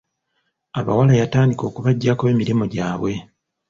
[0.79, 3.11] Abawala yatandika okubagyako emirimu gyabwe.